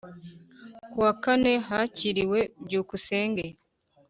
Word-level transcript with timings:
Ku 0.89 0.97
wa 1.05 1.13
kane 1.23 1.51
Hakiriwe 1.67 2.39
Byukusenge 2.65 3.45